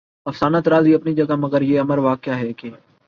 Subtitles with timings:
[0.25, 2.69] افسانہ طرازی اپنی جگہ مگر یہ امر واقعہ ہے کہ